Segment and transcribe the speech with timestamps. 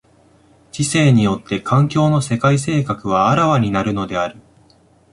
[0.71, 4.37] 知性によって環境の世界性格は顕わになるのである。